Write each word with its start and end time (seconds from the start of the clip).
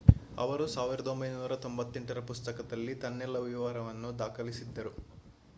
ಅವರು 0.37 0.65
1998ರ 0.69 2.23
ಪುಸ್ತಕದಲ್ಲಿ 2.29 2.95
ತನ್ನೆಲ್ಲ 2.95 3.37
ವಿವರವನ್ನು 3.47 4.11
ದಾಖಲಿಸಿದ್ದರು 4.19 4.93